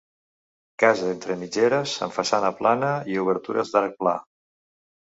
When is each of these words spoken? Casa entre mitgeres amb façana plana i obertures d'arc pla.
Casa 0.83 1.11
entre 1.17 1.35
mitgeres 1.43 1.95
amb 2.07 2.17
façana 2.17 2.53
plana 2.63 2.91
i 3.15 3.21
obertures 3.27 3.75
d'arc 3.79 3.97
pla. 4.05 4.21